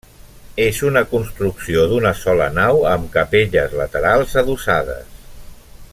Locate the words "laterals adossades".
3.83-5.25